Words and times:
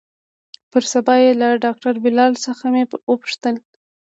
پر 0.71 0.83
سبا 0.93 1.15
يې 1.23 1.31
له 1.41 1.47
ډاکتر 1.63 1.93
بلال 2.03 2.33
څخه 2.45 2.65
مې 2.73 2.83
وپوښتل. 3.11 3.55